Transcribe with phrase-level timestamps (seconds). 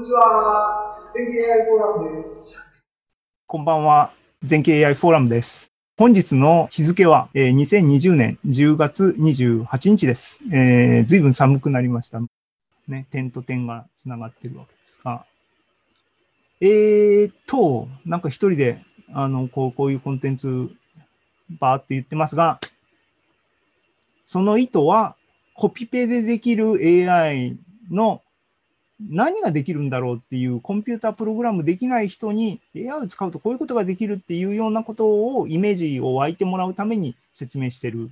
[0.00, 0.96] にちは。
[1.14, 2.64] 全景 AI フォーラムです。
[3.46, 4.12] こんばんは。
[4.42, 5.72] 全景 AI フォーラムです。
[5.98, 10.40] 本日の日付は、えー、2020年10月28日です。
[10.50, 12.22] えー、随分寒くなりました。
[12.88, 15.26] ね、点と点がつながってるわけですが。
[16.62, 18.82] えーと、なんか一人で、
[19.12, 20.70] あの、こう、こういうコンテンツ、
[21.50, 22.58] バーって言ってますが、
[24.24, 25.14] その意図は、
[25.52, 27.58] コピペでできる AI
[27.90, 28.22] の
[29.08, 35.06] 何ができるんだろうっていうコンピュータープログラムできない人に AI を使うとこういうことができるっていうようなこと
[35.38, 38.10] をイメージを湧いてもらうために説明してる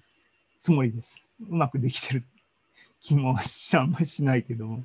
[0.62, 1.22] つもりです。
[1.48, 2.24] うまくできてる
[3.00, 3.32] 気もあ
[3.84, 4.84] んまりしないけども。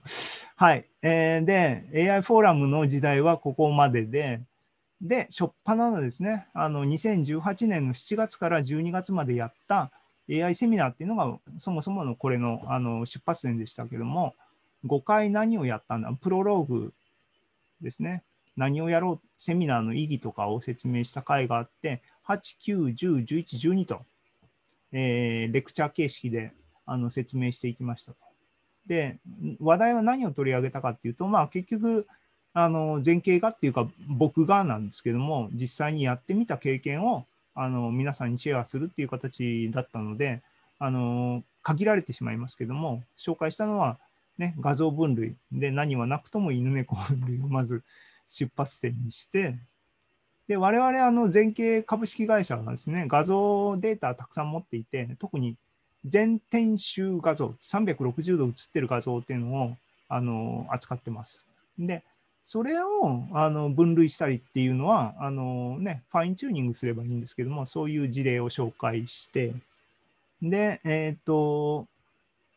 [0.56, 0.86] はい。
[1.02, 4.42] えー、で、AI フォーラムの時代はここまでで、
[5.02, 9.92] で、初っ端のですね、あの2018年の7月から12月までやった
[10.30, 14.36] AI セミナーっていうのがそもそものこれのあの出発点でしたけども、
[14.86, 16.12] 5回何をやったんだ？
[16.14, 16.94] プロローグ
[17.82, 18.24] ですね。
[18.56, 24.02] 何をやろう、セミナーの意義とかを説明した回があって、8、9、10、11、12と、
[24.92, 26.54] えー、レクチャー形式で
[26.86, 28.18] あの説明していきましたと。
[28.86, 29.18] で、
[29.60, 32.08] 話題は何を取り上げたかっていうと、まあ結局、
[32.54, 37.26] あの前景がっていうか僕がなんですけども、実際にやってみた経験を
[37.56, 40.44] あの皆さんにシェアするっていう形だったので、
[40.78, 43.98] あの限られてしまいますけども、紹介したのは
[44.38, 45.36] ね、画像分類。
[45.52, 47.84] で何はなくとも犬猫分類をまず
[48.28, 49.56] 出発点にして、
[50.48, 55.56] で我々あの全景株式会社はですね、画像データたくさん持っていて、特に
[56.06, 59.78] 全天集画像、360度映ってる画像っていうのを
[60.10, 61.48] あの扱ってます。
[61.80, 62.04] で、
[62.44, 69.54] それをあの分類したりっていうのはあの、ね、ファインチューニングすればいいんですけども、そういう事例を紹介して、
[70.42, 71.88] で、えっ、ー、と、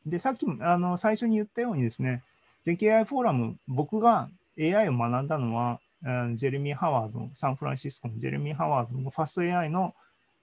[0.07, 2.23] で、さっきあの最初に言ったようにですね、
[2.63, 5.81] 全景 AI フォーラム、僕が AI を学んだのは、
[6.35, 9.95] ジェレミー・ハワード、サンフランシスコのジェレミー・ハワードのファスト AI の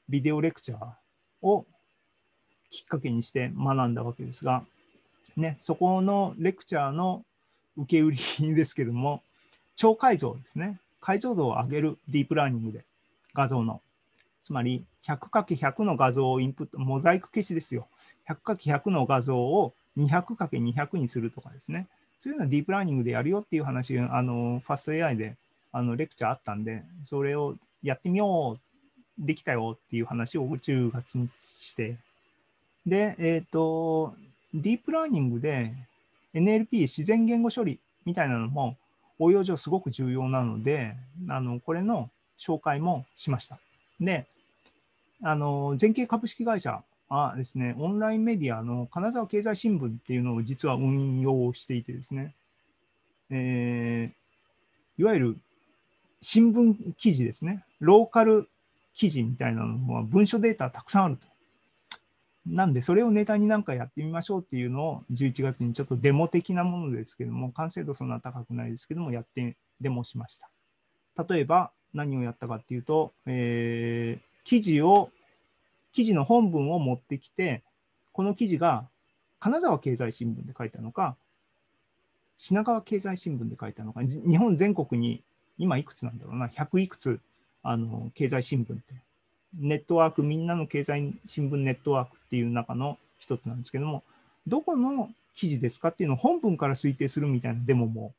[0.09, 0.85] ビデオレクチャー
[1.41, 1.65] を
[2.69, 4.63] きっかけにして学んだわけですが、
[5.37, 7.23] ね、そこのレクチャーの
[7.77, 9.21] 受け売りですけども、
[9.75, 10.79] 超解像ですね。
[11.01, 12.83] 解像度を上げるディープラーニングで、
[13.33, 13.81] 画像の。
[14.43, 17.87] つまり 100×100 の画像をインプット、モザイク消しですよ。
[18.29, 21.87] 100×100 の画像を 200×200 にするとかですね。
[22.19, 25.35] そういうのはディープラーニングでやるよっていう話、あの、ファスト AI で
[25.71, 28.59] あのレクチャーあったんで、それをやってみよう、
[29.17, 31.97] できたよっていう話を10月にして、
[32.85, 34.15] で、えっ、ー、と、
[34.53, 35.73] ディープラーニングで
[36.33, 38.75] NLP 自然言語処理みたいなのも
[39.19, 40.95] 応用上すごく重要なので、
[41.29, 42.09] あのこれの
[42.39, 43.59] 紹介もしました。
[43.99, 44.25] で、
[45.21, 52.33] あの、全景株式会社はですね、オンラインメディアの金沢経済新聞っていうのを実は運用していてですね、
[53.29, 55.37] えー、いわゆる
[56.21, 58.49] 新聞記事ですね、ローカル
[58.95, 61.27] 記事みたいなのは文書データたくさんあると。
[62.45, 70.49] なんで、それをネタになんかやってみましょうっていうのを11月にちょっとデモ的なものですけども、完成度そんな高くないですけども、やってデモしました。
[71.29, 75.09] 例えば、何をやったかっていうと、えー、記事を、
[75.93, 77.63] 記事の本文を持ってきて、
[78.11, 78.85] この記事が
[79.39, 81.15] 金沢経済新聞で書いたのか、
[82.37, 85.21] 品川経済新聞で書いたのか、日本全国に
[85.57, 87.19] 今いくつなんだろうな、100いくつ
[87.61, 88.83] あの経済新聞って、
[89.59, 94.03] ネットワーク、みんなの経済新聞ネットワークっていう中の一つなんですけども、
[94.47, 98.13] どこの記事ですかっていうのを本文から推定するみたいなデモも、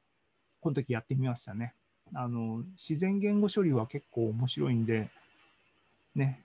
[0.61, 1.75] この時やってみましたね。
[2.13, 5.09] あの自然言語処理は結構面白いんで、
[6.15, 6.44] ね、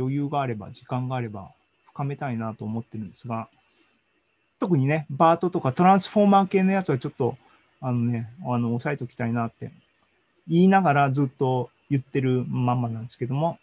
[0.00, 1.50] 余裕があれば、時間があれば、
[1.86, 3.48] 深めたいなと思ってるんですが、
[4.58, 7.36] 特にね、バートとかトランスフォーマー系のやつはちょっと、
[7.80, 9.70] あのね、あの、押さえておきたいなって
[10.46, 13.58] 言いながらずっと言ってるまんまなんですけども、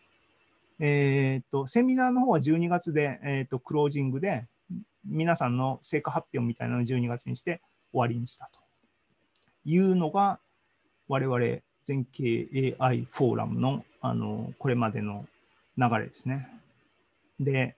[0.80, 4.46] えっ、と、セミナーの方は12月で、えっ、と、クロージングで、
[5.06, 7.62] 皆さんの成果発表みたいなのを12月にして
[7.92, 8.60] 終わりにしたと。
[9.66, 10.40] いうのが、
[11.08, 15.26] 我々全景 AI フォーラムの、あの、これまでの
[15.78, 16.50] 流れですね。
[17.40, 17.76] で、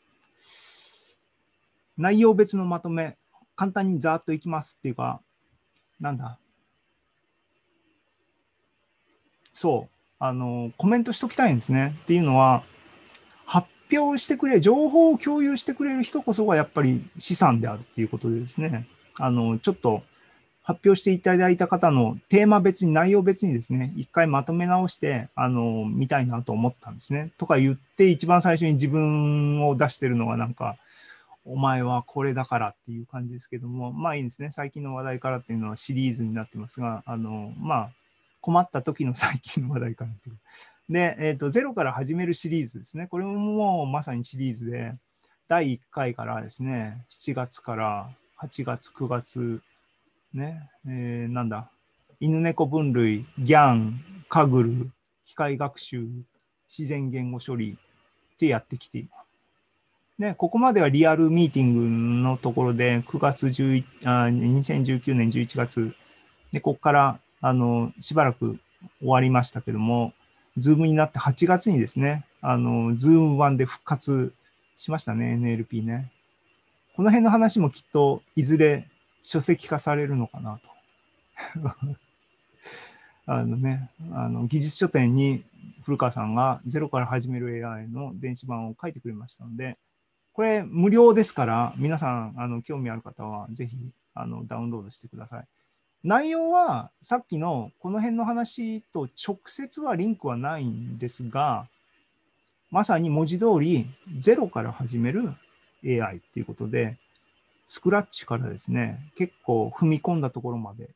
[1.98, 3.18] 内容別のまとめ、
[3.56, 5.22] 簡単にざーっといきますっていうか、
[6.00, 6.38] なんだ？
[9.54, 11.94] そう、あの、コメントしときたいんですね。
[12.04, 12.64] っていうのは、
[13.46, 20.04] 発表してくれ、情報を共有してくれる人こそがやっぱり資産であるっていうことでですね、あの、ちょっと
[20.70, 27.32] 発表していただいた方のテーマ別に、内容別にですね、一回まとめ直して、あの、見たいなと思ったんですね。
[27.40, 30.78] とか言って、一番最初に自分を出してるのがなんか、
[31.44, 34.52] お前はこれだからっていう感じですけども、まあいいんですね。
[34.52, 37.90] 最近の話題からっていうのはシリーズになってますが、あの、まあ、
[38.40, 40.38] 困った時の最近の話題からっていう。
[40.88, 43.08] で、えっ、と、ゼロから始めるシリーズですね。
[43.08, 44.94] これももうまさにシリーズで、
[45.48, 49.64] 第1回からですね、7月から8月、9月、
[50.34, 51.70] ね、えーなんだ、
[52.20, 54.92] 犬猫分類、ギャン、カグル、
[55.26, 56.08] 機械学習、
[56.68, 57.78] 自然言語処理
[58.36, 60.22] ってやってきています。
[60.22, 65.96] ね、ここまではリアルミーティングのところで、9月11あ、2019年11月、
[66.52, 68.60] で、ここから、あの、しばらく
[69.00, 70.14] 終わりましたけども、
[70.58, 74.34] Zoom になって8月にですね、あの、 Zoom 版で復活
[74.78, 76.12] しましたね、NLP ね。
[76.96, 78.86] この辺の話もきっと、いずれ
[79.24, 80.70] 書籍化されるのかなと。
[83.26, 85.44] あのね、あの技術書典に
[85.84, 89.78] 古川さんがゼロから始める AI の電子版を書いてくれましたので、
[90.34, 93.78] これ無料ですから、皆さん、あの興味ある方はぜひ
[94.16, 95.48] あのダウンロードしてください。
[96.04, 101.68] 内容はさっきのこの辺の話と直接はリンクはないんですが、
[102.72, 103.88] まさに文字通り
[104.18, 105.34] ゼロから始める
[105.84, 106.98] AI っていうことで、
[107.70, 110.90] スクラッチからですね、結構踏み込んだところまで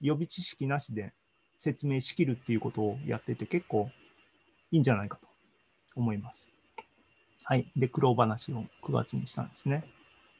[0.00, 1.12] 予備知識なしで
[1.56, 3.88] 説明しきるっていうことをやってて結構
[4.72, 5.28] いいんじゃないかと
[5.94, 6.50] 思います。
[7.44, 7.70] はい。
[7.76, 9.84] で、苦労話を9月にしたんですね。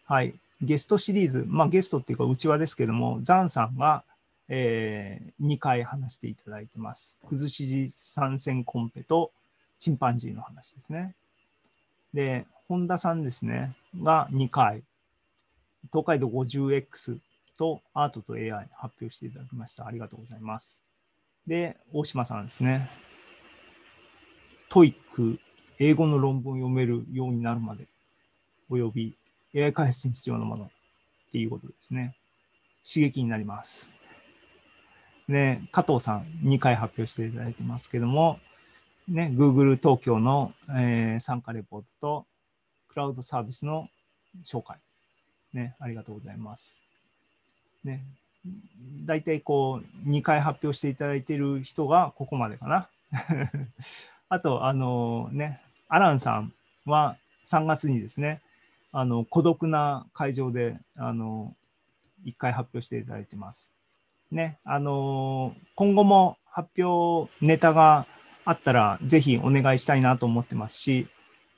[0.06, 0.34] はい。
[0.60, 4.02] ゲストシリーズ、まあゲストっていうか内輪ですけども、ザンさんが、
[4.48, 7.16] えー2回話していただいてます。
[7.28, 9.30] 崩し参戦コンペと
[9.78, 11.14] チンパンジーの話ですね。
[12.12, 14.82] で、本田さんですね、が2回、
[15.92, 17.18] 東海道 50X
[17.56, 19.86] とアートと AI 発表していただきました。
[19.86, 20.84] ありがとうございます。
[21.46, 22.88] で、大島さんですね。
[24.68, 25.38] TOEIC、
[25.78, 27.86] 英語の論文を読めるようになるまで、
[28.68, 29.16] および
[29.54, 30.68] AI 開発に必要なものっ
[31.32, 32.16] ていうことですね。
[32.86, 33.92] 刺激になります。
[35.28, 38.38] ね、加藤さん2回発表していただいてますけども、
[39.08, 42.26] ね、Google 東京の、えー参加レポートと、
[42.88, 43.88] クラウドサービスの
[44.44, 44.78] 紹介。
[45.56, 46.82] ね、ありがとうございます。
[47.82, 48.04] ね、
[49.04, 52.88] 大体こう、2回発表していただいている人がここまでかな。
[54.28, 56.52] あと、あのね、アランさん
[56.84, 57.16] は
[57.46, 58.40] 3月にですね、
[58.92, 61.54] あの、孤独な会場で、あの、
[62.26, 63.72] 1回発表していただいてます。
[64.30, 68.06] ね、あの今後も発表ネタが
[68.44, 71.08] あったら、ぜひお願いしたいなと思ってますし、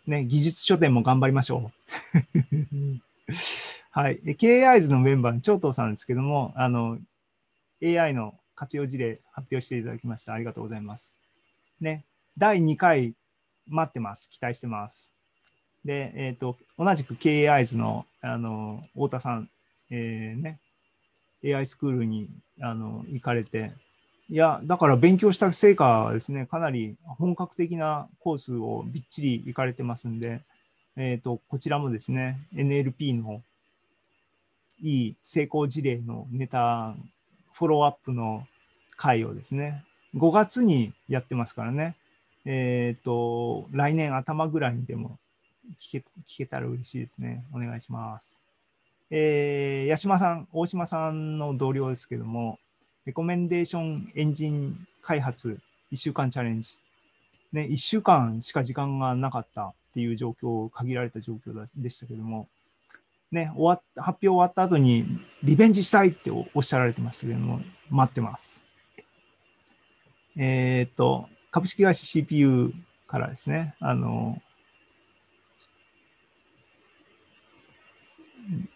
[0.06, 1.70] ね、技術書店も頑張りましょ
[3.28, 3.32] う。
[3.90, 4.20] はい。
[4.22, 6.98] KAIs のメンバーの長藤さんですけども、あの、
[7.82, 10.34] AI の活用事例発表していただきました。
[10.34, 11.14] ありがとうございます。
[11.80, 12.04] ね、
[12.36, 13.14] 第2回
[13.66, 14.28] 待ってます。
[14.30, 15.14] 期待してます。
[15.84, 19.48] で、えっ、と、同じく KAIs の、あの、太田さん、
[19.90, 20.58] えーね、
[21.44, 22.28] AI スクールに、
[22.60, 23.72] あの、行かれて、
[24.28, 30.42] いや、だから勉強した成果はですね、かなり本格的なコースをびっちり行かれてますんで、
[30.96, 33.42] えっ、と、こちらもですね、NLP の
[34.80, 36.94] いい成功事例のネタ、
[37.52, 38.46] フォローアップの
[38.96, 39.84] 回をですね、
[40.14, 41.96] 5月にやってますからね、
[42.44, 45.18] えっ、と、来年頭ぐらいにでも
[45.80, 47.44] 聞け聞けたら嬉しいですね。
[47.52, 48.38] お願いします。
[49.10, 52.58] えー、八島さん、大島さんの同僚ですけども、
[53.04, 55.58] レコメンデーションエンジン開発
[55.92, 56.70] 1週間チャレンジ。
[57.52, 62.48] ね、1週間しか時間がなかったっていう状況、限られた状況でしたけども、
[63.30, 65.06] ね、終わっ発表終わった後に
[65.42, 68.62] リベンジしたいっておっしゃられてましたけども、待ってます。
[70.36, 72.72] えーっと、株式会社 CPU
[73.06, 74.40] からですね、あの、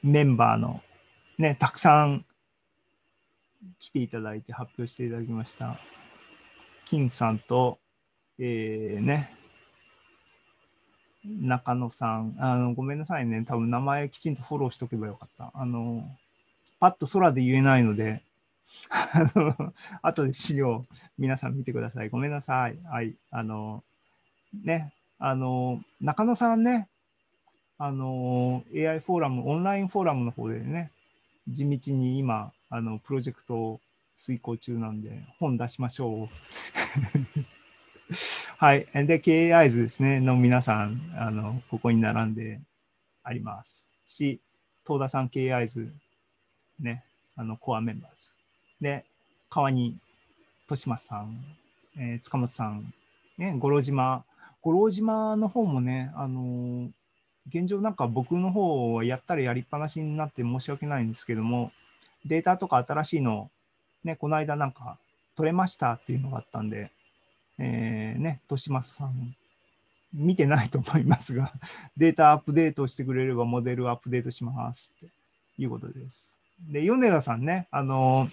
[0.03, 0.83] メンバーの
[1.39, 2.27] ね、たくさん
[3.79, 5.79] 来ていただいて発表していただきました。
[6.85, 7.79] キンさんと、
[8.39, 9.35] えー、ね、
[11.25, 13.45] 中野さん、あの、ごめんなさいね。
[13.47, 15.53] 多分名前きちんとフォローしとけばよかった。
[15.55, 16.05] あの、
[16.81, 18.23] パッと空で言えないので、
[18.91, 20.85] あの、後で資料
[21.19, 22.09] 皆さん見てください。
[22.09, 22.79] ごめんなさい。
[22.85, 23.15] はい。
[23.31, 23.85] あの、
[24.65, 26.89] ね、あの、中野さんね、
[27.79, 30.91] あの、AI フォーラム、オンラインフォーラムの方でね、
[31.49, 33.81] 地道に今、あの、プロジェクトを
[34.15, 36.29] 遂行中なんで、本出しましょう。
[38.59, 38.87] はい。
[38.95, 42.61] で、KAIs ですね、の皆さん、あの、ここに並んで
[43.23, 43.89] あります。
[44.07, 44.41] し、
[44.85, 45.91] 東田さん KAIs、
[46.81, 47.05] ね、
[47.37, 48.37] あの、コアメンバーです。
[48.81, 49.05] で、
[49.49, 49.97] 川に、
[50.65, 51.37] 豊島さん、
[51.97, 52.93] えー塚本さん、
[53.39, 54.25] ね、五郎島、
[54.63, 56.89] 五郎島の方もね、あの
[57.49, 61.73] 現状なんか僕の方はやったらやりっぱなしになって申し訳ないんですけども、
[62.25, 63.51] データとか新しいの、
[64.05, 64.99] ね、この間なんか
[65.37, 66.91] 取れましたっていうのがあったんで、
[67.65, 69.37] えー、ね、としまさん、
[70.13, 71.53] 見てないと思いますが、
[71.97, 75.07] データアップデートしてくれればモデルアップデートしますって
[75.59, 76.39] いうことです。
[76.71, 78.29] で、米田さんね、あの、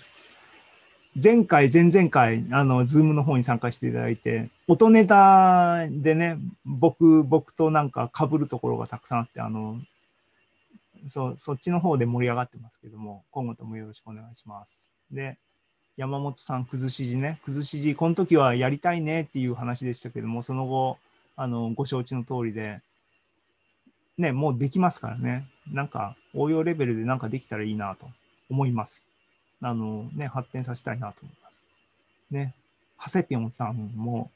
[1.21, 9.79] 前回、前々回、あの、ズームの方に参加していただいて、音ネタでね、僕、僕となんか被るところがたくさんあって、あの、
[11.07, 14.87] そそっちの方で盛り上がってますけども、今後ともよろしくお願いします。
[15.11, 15.37] で、
[15.99, 20.97] 山本さん、崩し字ね、崩し字、この時はやりたいねっていう話でしたけども、その後、
[21.35, 22.79] あの、ご承知の通りで、
[24.17, 28.07] ね、もうできますからね、なんか応用レベルでなんかできたらいいなと
[28.49, 29.05] 思います。
[29.61, 31.61] あの、ね、発展させたいなと思います。
[32.31, 32.53] ね、
[32.95, 34.31] ハセピョンさんも、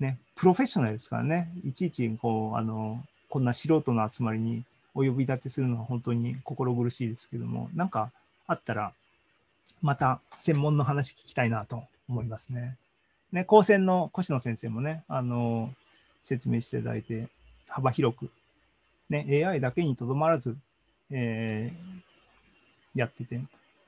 [0.00, 8.10] ね、プロフェッショナルですからね、いちいち、こう、あの、こんな素人の集まりにお呼び立てするのは本当に心苦しいですけども、なんか
[8.46, 8.94] あったら、
[9.82, 12.76] また専門の話聞きたいなと思いますね。
[13.32, 15.72] ね、高専の越野先生もね、あの、
[16.22, 17.28] 説明していただいて、
[17.68, 18.30] 幅広く、
[19.08, 20.56] ね、AI だけにとどまらず、
[21.10, 23.40] えー、やってて、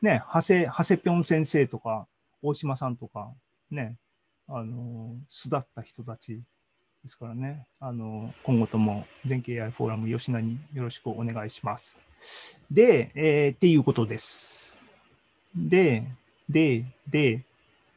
[0.02, 2.06] ね、長谷、長谷ぴょん先生とか、
[2.42, 3.30] 大島さんとか、
[3.70, 3.96] ね、
[4.48, 6.42] あの、巣立った人たち
[7.02, 11.98] ですからね、あの、今後とも全経 AI フォーラム吉田によろしくお願いします。
[12.70, 14.75] で、えー、っていうことです。
[15.56, 16.04] で、
[16.48, 17.42] で、で、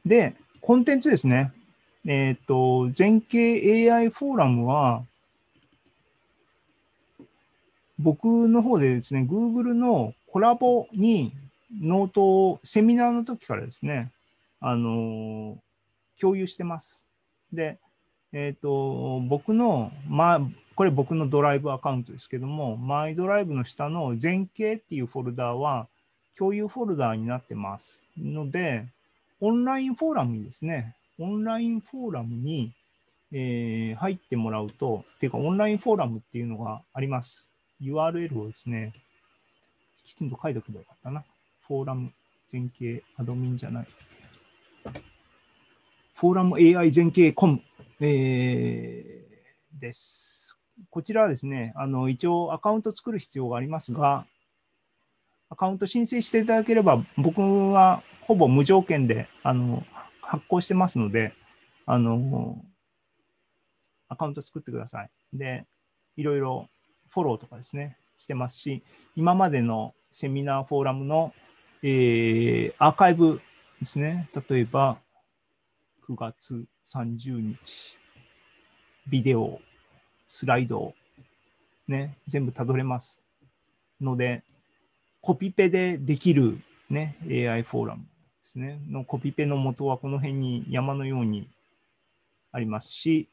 [0.05, 1.51] で、コンテンツですね。
[2.05, 5.03] えっ、ー、と、全景 AI フォーラムは、
[7.99, 11.33] 僕の方でですね、Google の Colab に
[11.81, 14.11] ノートをセミナーの時からですね、
[14.61, 15.57] あの
[16.19, 17.05] 共有してます。
[17.51, 17.77] で、
[18.31, 20.41] えっ、ー、と、僕の、まあ、
[20.75, 25.87] これ僕のドライブアカウントですけども、マイドライブの下の全景っていうフォルダーは
[26.39, 28.87] 共有フォルダーになってますので、
[29.41, 32.71] オンラインフォーラムにですね、オンラインフォーラムに、
[33.33, 37.51] えー、入ってもらうと、っていうかオンラインフォーラムっていうのがあります。
[37.81, 38.93] URL をですね、
[40.05, 41.25] きちんと書いておけばよかったな。
[41.67, 42.13] フォーラム
[42.47, 43.87] 全景アドミンじゃない。
[46.13, 47.61] フォーラム AI 全景コム、
[47.99, 50.57] えー、です。
[50.89, 54.25] こちらはですね、あの一応アカウント作る必要がありますが、
[55.49, 57.41] アカウント申請していただければ、僕
[57.71, 59.83] はほぼ無条件であの
[60.21, 61.33] 発行してますので、
[61.85, 62.63] あの、
[64.07, 65.09] アカウント作ってください。
[65.33, 65.65] で、
[66.15, 66.69] いろいろ
[67.09, 68.83] フォローとかですね、してますし、
[69.15, 71.33] 今までのセミナー、フォーラムの、
[71.81, 73.41] えー、アーカイブ
[73.79, 74.29] ですね。
[74.49, 74.99] 例えば、
[76.07, 77.97] 9月30日、
[79.07, 79.59] ビデオ、
[80.27, 80.93] スライド、
[81.87, 83.21] ね、全部たどれます
[84.01, 84.43] ので、
[85.21, 86.59] コピペでできる、
[86.89, 88.07] ね、AI フォーラムで
[88.41, 91.47] すね、のコピペの元はこの辺に山のように
[92.51, 93.27] ありますし、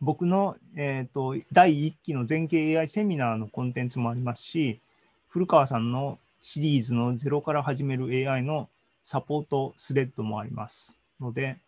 [0.00, 4.80] 僕の、えーと、第1期の全景 AI セミナーのコンテンツもありますし、
[5.28, 8.68] 古川さんのシリーズのゼロから始める AI の
[9.04, 11.58] サポートスレッドもありますので、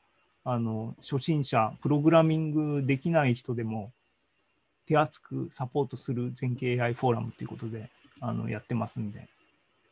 [0.45, 3.93] あの初心者、プログラミングできない人でも
[4.91, 7.89] 手厚くサポートする全景 AI フォーラムということで
[8.21, 9.29] あのやってますんで、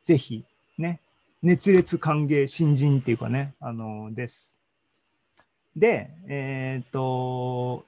[0.05, 0.45] ぜひ
[0.77, 0.99] ね、
[1.41, 4.59] 熱烈歓迎、新人っていうかね、あの、です。
[5.77, 7.85] で、えっ、ー、と、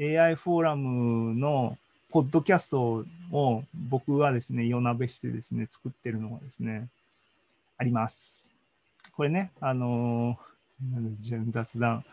[0.00, 1.78] AI フォーラムの
[2.10, 6.88] ポッドキャストを僕はですね、夜なべしてですね、作ってるのがですね、
[7.78, 8.50] あります。
[9.12, 10.36] これね、あの
[11.50, 12.04] 雑談。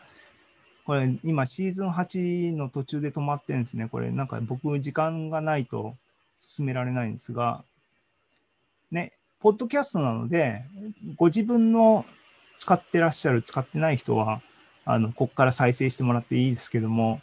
[0.84, 3.88] これ今シーズン8の途中で止まってるんですね。
[3.88, 5.96] これなんか僕時間がないと
[6.38, 7.64] 進められないんですが、
[8.90, 10.62] ね、ポッドキャストなので、
[11.16, 12.04] ご自分の
[12.56, 14.42] 使ってらっしゃる、使ってない人は、
[14.84, 17.20] あの、ここから再生してもらっていいですけども、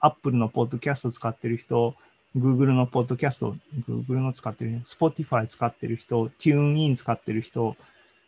[0.00, 1.94] Apple のポッドキャスト使ってる人、
[2.36, 3.56] Google のポッドキャスト、
[3.88, 7.76] Google の使ってる人、Spotify 使ってる人、TuneIn 使ってる人、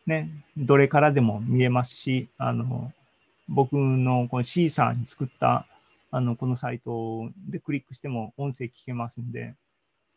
[0.06, 2.92] ね、どれからでも見れますし、あの、
[3.48, 5.66] 僕のこのシーサーに作った、
[6.10, 9.54] あの、このサイトでクリックしても音声聞けますんで、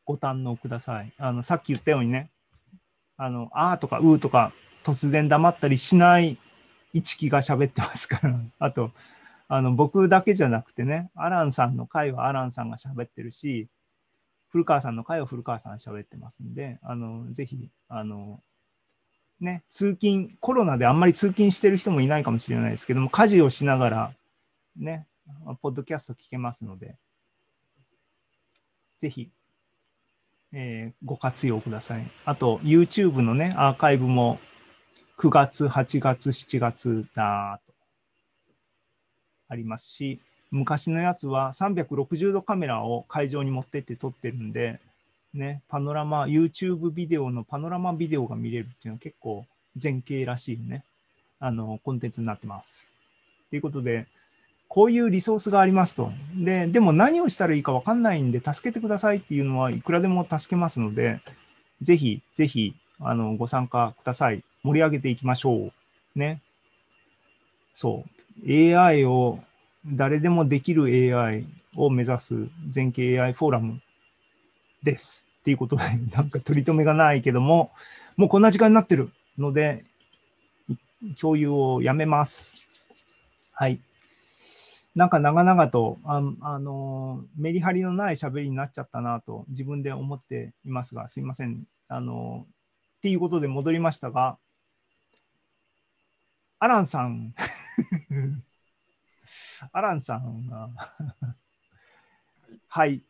[0.05, 1.13] ご堪能ください。
[1.17, 2.31] あの、さっき言ったようにね、
[3.17, 6.37] あの、あーとかうーとか突然黙ったりしない
[6.93, 8.91] 一木が喋ってますから、 あと、
[9.47, 13.67] あの、僕だけじゃなくてね、アランさんの回はアランさんが喋ってるし、
[14.47, 18.41] 古川さんの回は古川さんが喋ってますんで、あの、ぜひ、あの、
[19.39, 24.13] ね、通勤、コロナであんまり通勤してる人もいないかもしれないですけども、家事をしながら、
[24.75, 25.07] ね、
[25.61, 26.97] ポッドキャスト聞けますので、
[28.99, 29.29] ぜひ、
[30.51, 32.11] えーご活用ください。
[32.25, 34.39] あと、YouTube のね、アーカイブも
[35.17, 37.73] 9月、8月、7月だと
[39.47, 40.19] ありますし、
[40.51, 44.79] 昔のやつは360度カメラを会場に持ってって撮ってるんで、
[45.33, 49.45] ね、パノラマ、YouTube ビデオのパノラマビデオが見れるっていうのは結構
[49.81, 50.83] 前景らしいね、
[51.39, 52.93] あの、コンテンツになってます。
[53.49, 54.07] ということで、
[54.67, 56.11] こういうリソースがありますと。
[56.35, 61.21] で、でも何をしたらいいか分かんないんで、助けてくださいっていうのはいくらでも助けますので、
[61.81, 64.43] ぜひ、ぜひ、あの、ご参加ください。
[64.63, 65.71] 盛り上げていきましょ
[66.15, 66.19] う。
[66.19, 66.41] ね。
[67.73, 68.05] そ
[68.45, 68.77] う。
[68.77, 69.39] AI を、
[69.85, 71.45] 誰でもできる AI
[71.75, 72.35] を目指す
[72.69, 73.81] 全景 AI フォーラム
[74.83, 75.27] です。
[75.41, 75.83] っていうことで、
[76.15, 77.71] なんか取り留めがないけども、
[78.17, 79.85] もうこんな時間になってるので、
[81.19, 82.87] 共有をやめます。
[83.51, 83.79] はい。
[84.95, 91.63] なんか長々と、ああの、メリハリのない喋りになっちゃったなと自分で思っていますが、すいません。
[91.87, 92.45] あの、
[92.97, 94.37] っていうことで戻りましたが、
[96.59, 97.33] アランさん、
[99.71, 100.69] アランさんが、
[102.67, 103.01] はい。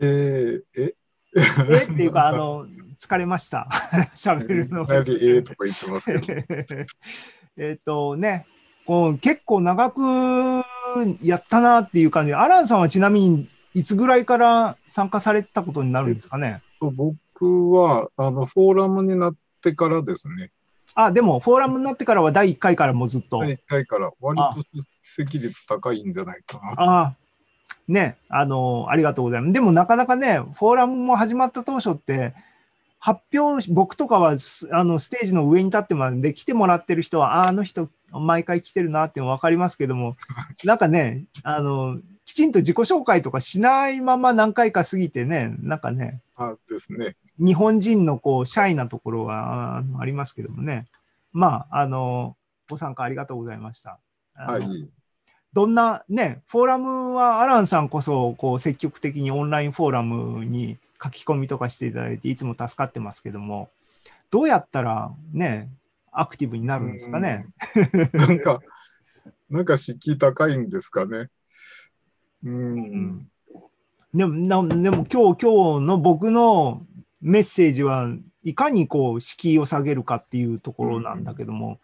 [0.00, 0.94] えー、え？
[1.36, 1.84] え？
[1.84, 2.66] っていうか、あの、
[3.00, 3.68] 疲れました。
[4.14, 4.84] 喋るの。
[4.84, 6.12] 何ええとか言ってます。
[7.56, 8.46] えっとね、
[8.86, 10.00] こう結構長く
[11.22, 16.62] やったなっていう感じで、アランさんはちなみにいつぐらいから参加されたことになるんですかね？
[16.80, 20.50] 僕は、あの、フォーラムになってからですね。
[20.94, 23.40] あ、でも、フォーラムになってからは第1回からもうずっと。
[23.40, 26.82] 第1回から割と出席率高いんじゃないかな。
[26.82, 27.16] ああ、
[27.88, 29.52] ね、あの、ありがとうございます。
[29.52, 32.34] でもなかなかね、フォーラムも始まった当初って、
[33.00, 40.16] 発表し、僕とかはすあのステージの上に立ってもらうんで、来てもらってる人は、あああの人、毎回来てるなって分かりますけども、
[40.64, 47.16] なんかね、あの、きちんと自己紹介とかしないまま何回か過ぎてね、なんかね、あですね。
[47.38, 50.86] 日本人のこう、シャイなところがありますけどもね。
[51.32, 52.36] まあ、あの、
[52.68, 53.98] ご参加ありがとうございました。
[54.34, 54.90] はい。
[55.52, 63.70] どんなね、フォーラムはアランさんこそこう積極的にオンラインフォーラムに書き込みとかしていただいていつも助かってますけども、
[64.30, 65.70] どうやったらね、
[66.12, 67.46] アクティブになるんですかね？
[68.12, 68.60] なんか、
[69.48, 71.28] なんか敷居高いんですかね？
[72.44, 73.30] うん。
[74.12, 76.82] でもなでも今日、今日の僕の
[77.20, 78.10] メッセージは
[78.44, 81.78] いかにこう敷居を下げるかっていうところなんだけども、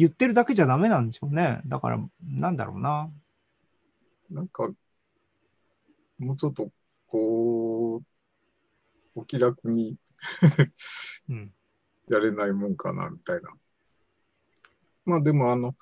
[0.00, 1.60] 言ってるだけじゃダメなんでしょうね。
[1.66, 3.10] だから、なんだろうな。
[4.30, 4.70] なんか、
[6.18, 6.70] もうちょっと、
[7.06, 8.02] こう、
[9.14, 9.96] お気楽に
[11.28, 11.52] うん。
[12.08, 13.50] やれないもんかな、みたいな。
[15.04, 15.74] まあでも、あの、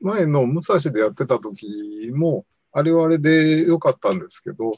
[0.00, 4.74] 前の武蔵でやってた時も、あれはあれで良かったんですけど、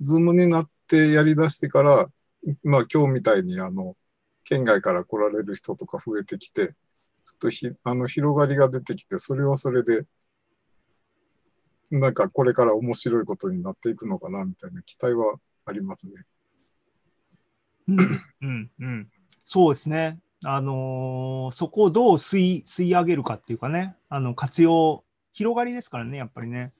[0.00, 2.08] ズームになってやり出してから、
[2.62, 3.94] まあ今日みたいに、あの、
[4.44, 6.74] 県外から来られる人とか増えてきて、
[7.24, 10.04] ちょっとひあの広がりが出てきて、それはそれで、
[11.90, 16.14] なんかこれから面白いことになっていくのかな、みたいな期待はありますね。
[17.88, 17.98] うん、
[18.42, 19.10] うん、うん。
[19.44, 20.18] そうですね。
[20.44, 26.72] あのーそこをどう吸い吸い上げるかっていうかね、あの活用、広がりですからね、やっぱりね。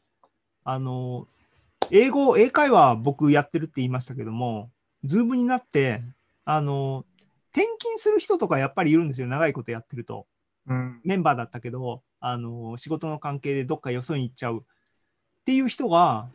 [0.64, 4.70] あのー英語、英会話僕やってるって言いましたけども、
[5.04, 6.02] Zoom になって、
[6.44, 7.12] あのー
[7.54, 10.26] 転勤する人とかやっぱりいるんですよ、長いことやってると。
[10.66, 11.00] うん。
[11.04, 16.28] メンバーだったけど、あの仕事の関係でどっかよそに行っちゃうっていう人が、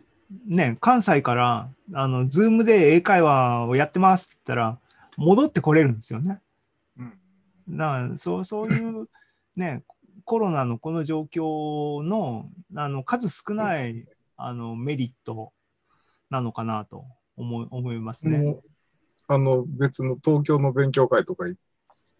[0.45, 4.79] ね、関西から、あの、 Zoom で英会話をやってますって言ったら、
[5.15, 6.39] 戻ってこれるんですよね。
[6.97, 7.13] うん
[7.69, 9.09] だからそうそういう、
[9.55, 9.83] ね、
[10.23, 15.51] コロナのこの状況のあの数少ないあのメリット
[16.29, 18.59] なのかなと思い思いますね。
[19.29, 21.57] あの、別の東京の勉強会とかい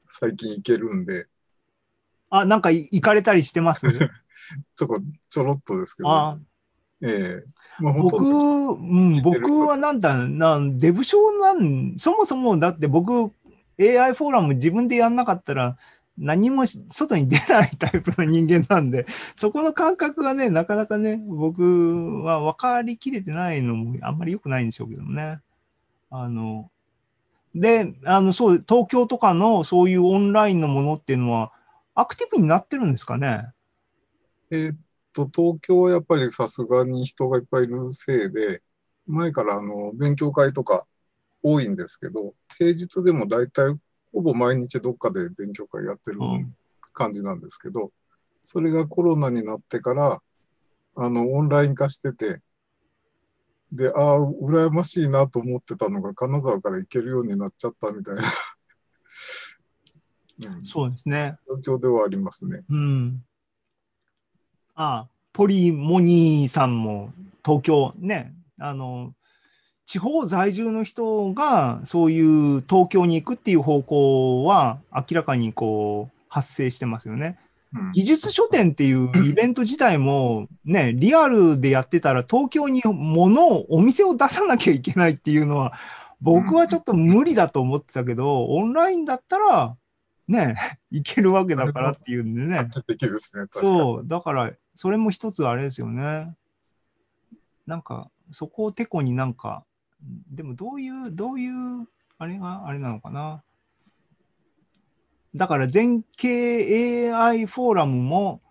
[0.08, 1.28] 最近行けるんで、
[2.30, 3.88] あ、なんかい行かれたりしてます？
[4.76, 6.38] ちょこ、ちょろっとですけど、あ。
[7.02, 7.44] ええ。
[7.80, 13.32] まあ本僕、当うん、僕はなんだ、なんデブ症なん、そもそもだって僕、
[13.80, 15.78] AI フォーラム自分でやんなかったら、
[16.18, 25.40] 何もし外に出ないタイプの人間なんで、そこの感覚がね、なかなかね、僕は分かりきれてないのもあんまり良くないんでしょうけどもね。
[26.10, 26.72] あの、
[27.54, 31.52] で、あの、そう、東京とかのそういうオンラインのものっていうのは、
[32.00, 33.52] アクティブになってるんですかね？
[34.52, 34.78] えーっ
[35.14, 38.62] と、東京はやっぱりさすがに人がいっぱいいるせいで、
[39.08, 40.86] 前からあの勉強会とか
[41.42, 43.76] 多いんですけど、平日でも大体
[44.14, 46.54] ほぼ毎日どっかで勉強会やってるうん
[46.94, 47.92] 感じなんですけど、
[48.44, 50.22] それがコロナになってから、
[50.96, 52.42] あの、オンライン化してて、
[53.72, 58.22] で、ああ、羨ましいなと思ってたのが、金沢から行けるようになっちゃったみたいな、
[60.46, 61.38] うん、そうですね。
[61.64, 62.64] 状況ではありますね。
[62.70, 63.24] うん。
[64.76, 67.12] ああ、ポリモニーさんも
[67.44, 69.14] 東京ね、あの、
[69.86, 77.40] 地方在住の人がそういう東京に行くっていう方向は明らかにこう発生してますよね。
[77.40, 77.48] うん
[77.92, 85.74] 技術書店っていうイベント自体もね、リアルでやってたら東京に物を、お店を出さなきゃいけないっていうのは、
[86.22, 89.76] 僕はちょっと無理だと思ってたけど、オンラインだったら、
[90.28, 90.56] ね、
[90.92, 92.70] いけるわけだからっていうんでね。
[92.88, 93.46] ですね。
[93.54, 96.36] そう、だから、それも一つあれですよね。
[97.66, 99.66] なんか、そこをてこになんか、
[100.30, 101.88] でもどういう、どういう、
[102.18, 103.44] あれがあれなのかな。
[105.36, 108.42] だから全景 AI フォーラムも、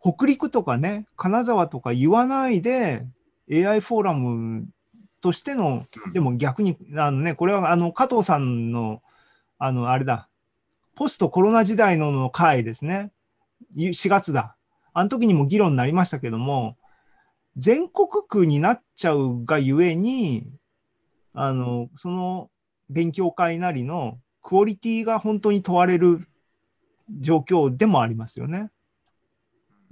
[0.00, 3.06] 北陸とかね、金沢とか言わないで、
[3.50, 4.68] AI フォーラム
[5.20, 9.02] としての、うんでも逆に、あのね、これはあの加藤さんの、
[9.58, 10.28] あの、あれだ、
[10.96, 13.12] ポストコロナ時代のの回ですね。
[13.76, 14.56] 4月だ。
[14.94, 16.78] あの時にも議論になりましたけども、
[17.58, 20.50] 全国区になっちゃうがゆえに、
[21.34, 22.50] あの、その
[22.88, 26.26] 勉強会なりのクオリティが本当に問われる
[27.20, 28.70] 状況でもありますよね。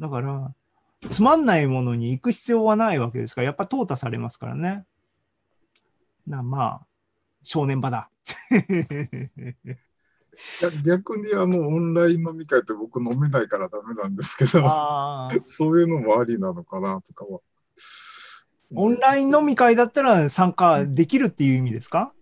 [0.01, 0.55] だから、
[1.11, 4.87] つまんないものに行く必要はないわけですから、やっぱ淘汰されますからね。
[6.27, 6.87] なまあ、
[7.43, 8.09] 正念場だ。
[10.85, 14.51] 逆にあのオンライン飲み会って僕飲めないからダメなんですけど、
[15.45, 17.41] そういうのもありなのかなとかは。
[18.75, 22.13] オンライン飲み会だったら参加できるっていう意味ですか？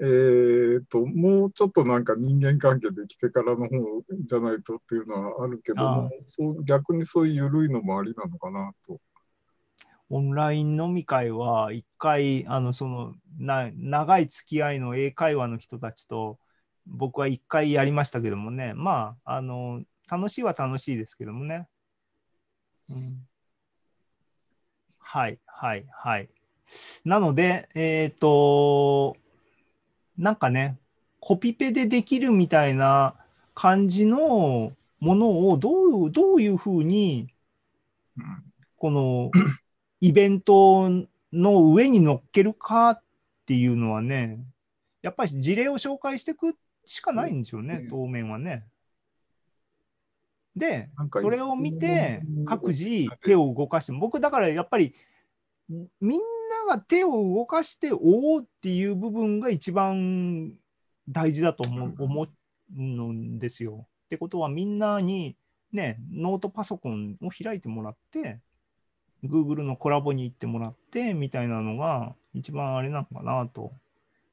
[0.00, 3.68] えー、と、もうちょっとなんか人間関係できてからの方
[4.24, 8.98] じゃないとっていうのはあるけどそう逆にそういう緩いのもありなのかなと。
[10.10, 16.38] オンライン飲み会は一回、あの、その、な、長い付き合いの英会話の人たちと、
[16.86, 21.68] 僕は一回やりましたけどもね、まあ、あの、楽しいは楽しいですけどもね。
[22.90, 23.26] うん、
[24.98, 26.28] はい、はい、はい。
[27.04, 29.16] なので、えっ、と、
[30.18, 30.78] なんかね、
[31.20, 33.14] コピペでできるみたいな
[33.54, 37.28] 感じのものをどう、どういうふうに、
[38.76, 39.30] この
[40.00, 40.90] イベント
[41.32, 43.02] の上に乗っけるかっ
[43.46, 44.40] ていうのはね、
[45.02, 46.52] やっぱり事例を紹介していくっ
[46.84, 48.66] しかないんですよね、当面はね。
[50.54, 54.94] でそれを見てうん各自手を動かして、僕だからやっぱり
[56.00, 56.20] みん
[56.66, 60.52] なが手を動かしておおっていう部分が一番
[61.08, 62.28] 大事だと思ううん思
[62.76, 63.86] うんですよ。
[64.04, 65.36] ってことはみんなに
[65.72, 68.40] ね、ノートパソコンを開いてもらって、
[69.24, 73.72] Google のコラボに行ってもらってみたいなのが一番あれなのかなと。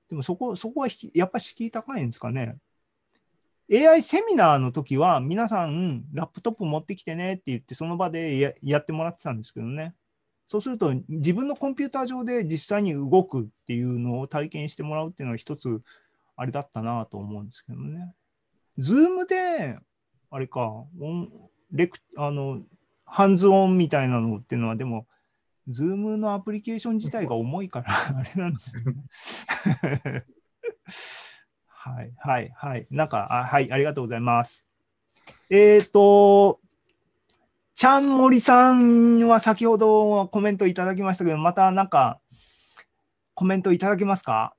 [0.10, 2.58] でもそこ、そこはやっぱ敷居高いんですかね
[3.72, 9.94] ？AI セミナーの時は皆さんラップトップ持ってきてねって言ってその場でやってもらってたんですけどね。
[10.48, 15.82] そうすると自分のコンピューター上で実際に動くっていうのを体験してもらうっていうのは一つ
[16.36, 18.16] あれだったなと思うんですけどね。
[18.80, 19.78] Zoom で、
[20.32, 21.30] あれか、オン
[21.72, 22.62] レクあの、
[23.06, 25.06] ハンズオンみたいなのっていうのはでも、
[25.70, 27.86] Zoom のアプリケーション自体が重いから、
[28.18, 30.26] あれなんですよね。
[31.68, 32.88] はい、はい、はい。
[32.90, 34.68] なんか、あはい、ありがとうございます。
[35.50, 36.60] えっ、と、
[37.76, 42.20] ちゃんもりさんは先ほどコメントいただきましたけど、またなんか、
[43.36, 44.56] コメントいただけますか？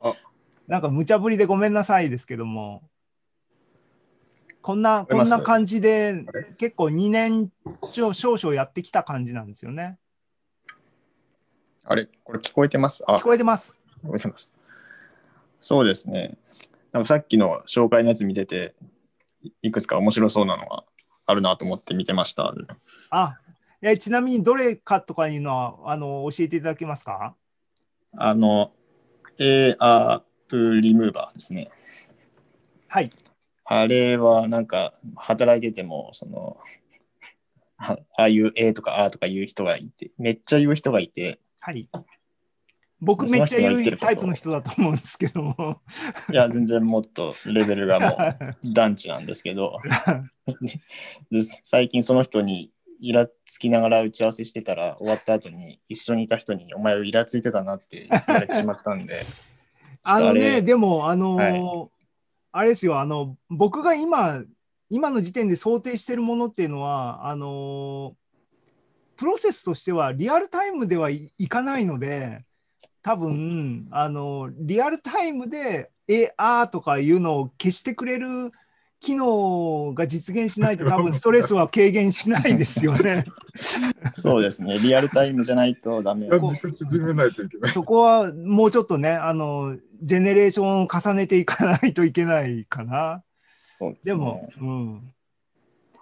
[0.00, 0.14] あ
[0.66, 2.82] なんか無茶ぶりでごめんなさいですけども、
[4.62, 6.24] こんな、こんな感じで、
[6.56, 7.50] 結構2年
[7.90, 9.98] 少少々やってきた感じなんですよね。
[11.84, 12.08] あれ？
[12.22, 13.02] これ聞こえてます？
[13.08, 13.80] あ聞、こえてます。
[14.04, 14.50] 聞こえてます。
[15.60, 16.38] そうですね。
[16.92, 18.76] なんかさっきの紹介のやつ見てて、
[19.42, 20.84] いいくつか面白そうなのが
[21.26, 22.54] あるなと思って見てました。
[23.10, 23.38] あ、
[23.80, 27.34] えちなみにどれかとかいうのは、あの、教えていただけますか？
[28.16, 28.72] あの、
[29.40, 31.68] エアープリムーバーですね。
[32.86, 33.10] はい。
[33.74, 36.58] あれはなんか働いてても、その、
[37.78, 41.88] あ ああいう A とか A とか言う人がいて、めっちゃ言う人がいて、はい。
[43.00, 45.80] 僕めっちゃ言うタイプの人だと思うんですけども。
[46.30, 49.78] いや、全然もっとレベルがもう 団地なんですけど、
[51.30, 59.22] で最近その人にイラつきながら打ち合わせしてたら、終わった後に一緒にいた人に、お前はイラついてたなって言われてしまったんで、
[60.02, 62.01] あのね、でも、あのーはい
[62.52, 64.44] あれですよ、あの、僕が今、
[64.90, 68.14] 今の時点で想定してるものっていうのは、あの
[69.16, 72.44] プロセスとしてはリアルタイムではいいかないので、
[73.02, 78.52] 多分あのリアルタイムで、え、あーとかいうのを消してくれる
[79.02, 83.24] 機能が実現しないと、 多分ストレスは軽減しないですよね。
[84.14, 84.78] そうですね。
[84.78, 86.22] リアルタイムじゃないとダメ。
[86.22, 87.72] 時間軸縮めないといけない。
[87.72, 93.22] そこはもうちょっとね、あの、ジェネレーションを重ねていかないといけないかな。
[93.78, 95.12] そうですねでも、うん。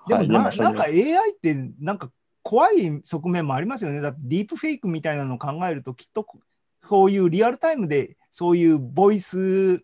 [0.07, 2.11] でもはいな、なんか AI ってなんか
[2.43, 4.01] 怖い側面もありますよね。
[4.01, 9.83] だってディープフェイクみたいなのを考えるときっとこういうリアルタイムでそういうボイス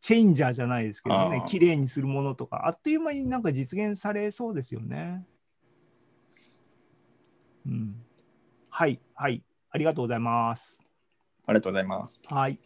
[0.00, 5.26] チェンジャーじゃないですけどね綺麗にするものとか、あっという間になんか実現されそうですよね。
[7.66, 8.02] うん。
[8.70, 9.42] はい、はい。
[9.70, 10.80] ありがとうございます。
[11.46, 12.22] ありがとうございます。
[12.26, 12.58] はい。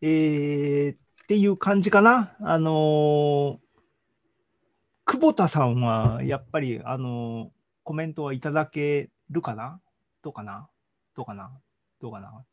[0.00, 2.36] えー、っていう感じかな。
[2.40, 3.64] あのー
[5.06, 7.48] 久保田さんはやっぱり、あのー
[7.82, 9.80] コメントはいただけるかな？
[10.22, 10.70] どうかな？
[11.14, 11.52] どうかな？
[12.00, 12.44] どうかな？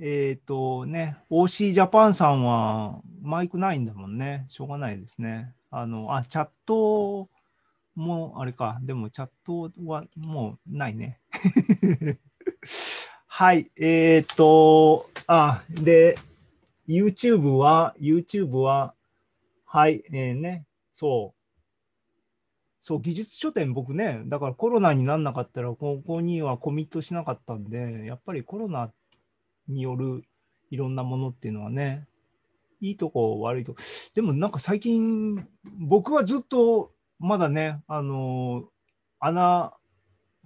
[0.00, 4.46] えっ、とね、OC ジャパンさんはマイクないんだもんね。
[4.48, 5.54] しょうがないですね。
[5.70, 7.28] あの、あ、チャット
[7.96, 8.78] もあれか。
[8.82, 11.20] でもチャットはもうないね。
[13.26, 13.70] はい。
[13.76, 16.16] えっ、と、あ、で、
[16.88, 18.94] YouTube は、YouTube は、
[19.64, 21.38] はい、えーね、そう。
[22.80, 28.94] そう、技術書店、僕ね、だからコロナにならなかったら、ここにはコミットしなかったんで、やっぱりコロナっ
[29.68, 30.24] による
[30.70, 32.06] いろんなものっていうのはね、
[32.80, 33.80] いいとこ、悪いとこ。
[34.14, 35.46] でもなんか最近、
[35.78, 38.68] 僕はずっとまだね、あの
[39.18, 39.72] 穴、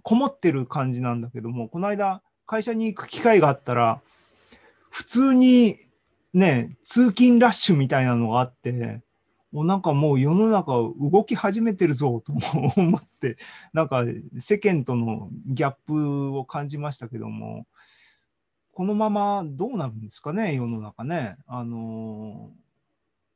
[0.03, 4.01] こもってる感じなんだけども、この間、会社に行く機会があったら、
[4.91, 5.79] 普通に
[6.35, 9.03] ね、通勤ラッシュみたいなのがあって、
[9.53, 12.33] もうなんかもう世の中動き始めてるぞと
[12.77, 13.37] 思って、
[13.75, 14.05] なんか
[14.39, 17.67] 世間とのギャップを感じましたけども、
[18.73, 21.37] このままどうなるんですかね、世の中ね。
[21.47, 22.51] あの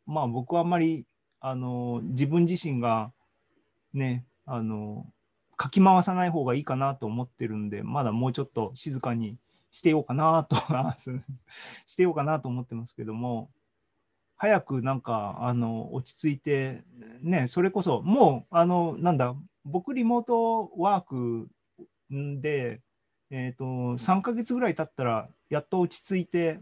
[0.06, 1.04] まあ僕はあんまり、
[1.40, 3.12] あの自分自身が
[3.92, 5.06] ね、あの
[5.56, 9.36] かき回さない方がいいかなと思ってるんで、まだもうちょっと静かに
[9.70, 10.56] してようかなと、
[11.86, 13.50] してようかなと思ってますけども、
[14.36, 16.84] 早くなんか、あの、落ち着いて、
[17.22, 21.48] ね、それこそ、もう、あの、なんだ、僕リモートワーク
[22.10, 22.80] で、
[23.30, 26.60] えっ、と、3ヶ月ぐらい経ったら、やっと落ち着いて、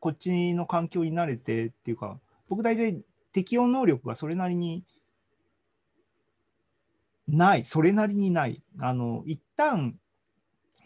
[0.00, 3.00] こっちの環境に慣れてっていうか、僕大体
[3.32, 4.84] 適応能力がそれなりに
[7.26, 8.62] ない、それなりにない。
[8.78, 9.98] あの、一旦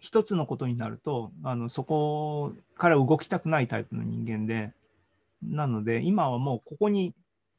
[0.01, 4.73] 一つのことになると、あの、そこから動きたくないタイプの人間で、
[5.43, 7.15] なので、今はもうここに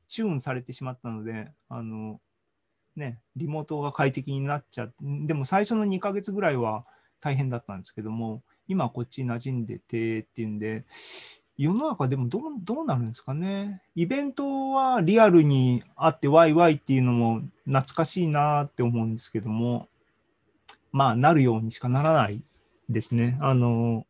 [0.08, 2.20] チューンされてしまったので、あの、
[2.96, 4.94] ね、リモートが快適になっちゃう。
[5.02, 6.86] でも最初の2ヶ月ぐらいは
[7.22, 10.86] 大変だったんですけども、今こっちに馴染んでてっていうんで、
[11.58, 13.82] 世の中でもどうどうなるんですかね。
[13.94, 19.90] イベントはリアルにあってワイワイっていうのも懐かしいなって思うんですけども、
[20.92, 22.42] まあなるようにしかならない
[22.90, 23.38] ですね。
[23.42, 24.06] あの、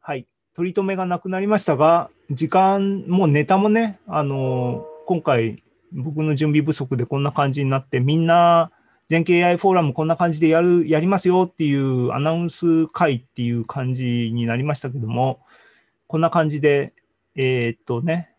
[0.00, 0.26] はい。
[0.54, 8.72] 取り留めがなくなりましたが、時間、もうネタもね、あの、今回僕の準備不足でこんな感じになって、みんな
[9.08, 15.40] 全景 AI フォーラムこんな感じでやる、やりますよっていうアナウンス会っていう感じになりましたけども、
[16.06, 16.94] こんな感じで、
[17.34, 18.34] えーっとね、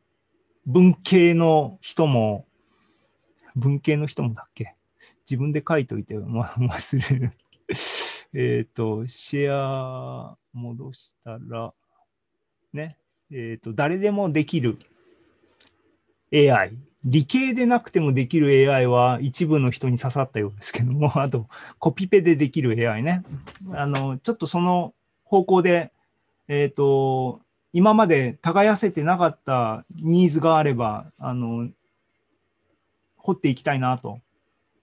[0.68, 2.46] 文系の人も、
[3.56, 4.76] 文系の人もだっけ？
[5.30, 7.32] 自分で書いといて、ま、忘れる。
[8.34, 11.74] えっと、シェア戻したら、
[12.74, 12.98] ね、
[13.32, 14.78] えーっと、誰でもできる
[16.32, 16.74] AI。
[17.06, 23.24] 理系でなくてもできる AI は一部の人に刺さったようですけども、 あと、コピペでできる AI ね。
[23.72, 25.94] あの、ちょっとその方向で、
[26.48, 31.70] えっ、と、今まで耕せてなかったニーズがあれば、あの、
[33.16, 34.20] 掘っていきたいなと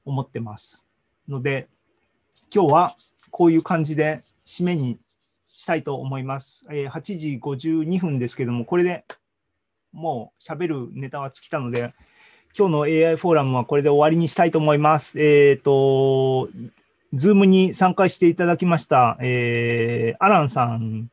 [0.04, 0.86] 思ってます。
[1.28, 1.68] ので、
[2.54, 2.96] 今日は
[3.30, 4.98] こういう感じで締めに
[5.48, 6.66] したいと思います。
[6.70, 9.04] え8時52分ですけども、これで
[9.92, 11.94] もう喋るネタは尽きたので、
[12.56, 15.20] 今日の AI フォーラムはこれで終わりにしたいと思います。
[15.20, 16.48] えっ、と、
[17.12, 21.10] Zoom に参加していただきました、えーアランさん、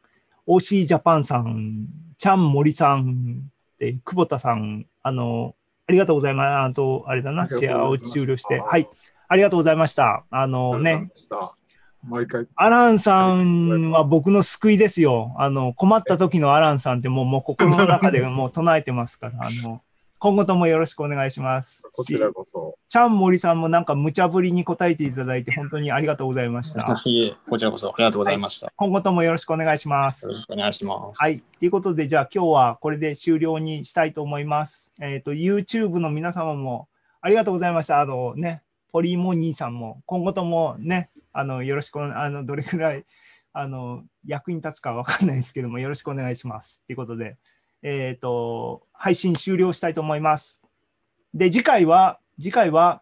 [0.48, 5.56] OC ジャパンさん、チャン森さん、で久保田さん、あの、
[5.88, 6.72] ありがとうございます。
[6.72, 8.60] あと、あれだな、シェアを終了して。
[8.60, 8.88] はい。
[9.28, 10.24] ありがとうございました。
[10.30, 11.56] あのね、した。
[12.04, 12.48] 毎回。
[12.56, 15.34] アランさんは僕の救いですよ。
[15.38, 19.82] あの、困った時のアランさんってもう、もう心の中でもう唱えてますから、あの、
[20.24, 21.84] 今後ともよろしくお願いします。
[21.92, 22.78] こちらこそ。
[22.88, 26.98] ちゃん森さんもなんか無茶ぶりに答えていただいて本当にありがとうございました。
[27.04, 28.72] いえ、こちらこそありがとうございました。
[28.78, 30.38] 今後ともよろしくお願いしますよろ。
[30.38, 31.22] しくお願いします。
[31.22, 31.42] はい。
[31.60, 34.94] ということで、じゃあ今日はこれで終了にしたいと思います。
[35.02, 36.88] えっ、と、YouTube の皆様も
[37.20, 38.00] ありがとうございました。
[38.00, 38.62] あのね、
[38.94, 43.06] ポリーモニーさんも今後ともね、あの、よろしく、あの、どれくらい、
[43.52, 46.80] あの、役に立つかわかんないですけども、よろしくお願いします。
[46.86, 47.38] ということで、
[47.82, 50.62] えっ、と、配信終了したいと思います。
[51.34, 53.02] で、次回は、次回は、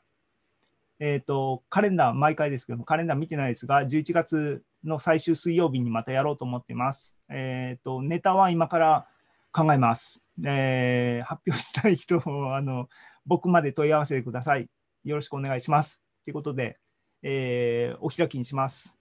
[1.01, 7.17] えっ、と、カレンダー、毎回ですけども、カレンダー見てないですが、11月の最終水曜日にまたやろうと思っています。
[7.27, 9.07] えっ、と、ネタは今から
[9.51, 10.23] 考えます。
[10.45, 12.87] えー発表したい人を、あの、
[13.25, 14.69] 僕まで問い合わせてください。
[15.03, 16.01] よろしくお願いします。
[16.23, 16.77] ということで、
[17.23, 18.97] えーお開きにします。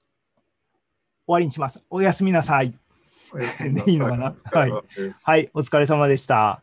[1.26, 1.82] 終わりにします。
[1.90, 2.74] おやすみなさい。
[3.32, 4.30] おやすみなさい いのかな？
[4.30, 6.62] お疲れ様ですはい、お疲れ様でした。